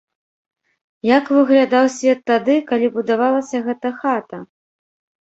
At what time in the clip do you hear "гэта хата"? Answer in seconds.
3.71-4.37